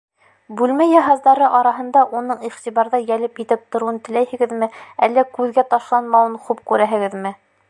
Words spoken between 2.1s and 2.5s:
уның